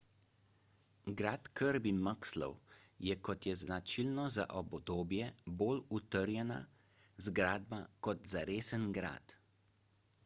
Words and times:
grad 1.19 1.43
kirby 1.59 1.91
muxloe 2.07 2.79
je 3.09 3.17
kot 3.27 3.47
je 3.49 3.53
značilno 3.61 4.25
za 4.37 4.47
obdobje 4.63 5.29
bolj 5.61 5.85
utrjena 5.99 6.59
zgradba 7.29 7.83
kot 8.09 8.27
zaresen 8.35 8.91
grad 8.99 9.41